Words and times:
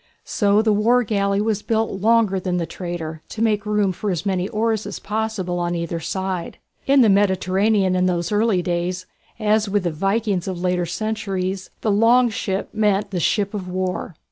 So 0.25 0.63
the 0.63 0.73
war 0.73 1.03
galley 1.03 1.41
was 1.41 1.61
built 1.61 2.01
longer 2.01 2.39
than 2.39 2.57
the 2.57 2.65
trader, 2.65 3.21
to 3.29 3.41
make 3.43 3.67
room 3.67 3.91
for 3.91 4.09
as 4.09 4.25
many 4.25 4.49
oars 4.49 4.87
as 4.87 4.97
possible 4.97 5.59
on 5.59 5.75
either 5.75 5.99
side. 5.99 6.57
In 6.87 7.01
the 7.01 7.07
Mediterranean 7.07 7.95
in 7.95 8.07
those 8.07 8.31
early 8.31 8.63
days, 8.63 9.05
as 9.37 9.69
with 9.69 9.83
the 9.83 9.91
Vikings 9.91 10.47
of 10.47 10.59
later 10.59 10.87
centuries, 10.87 11.69
the 11.81 11.91
"Long 11.91 12.31
Ship" 12.31 12.67
meant 12.73 13.11
the 13.11 13.19
ship 13.19 13.53
of 13.53 13.67
war. 13.69 14.15